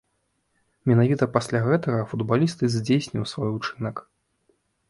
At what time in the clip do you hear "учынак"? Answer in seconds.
3.59-3.95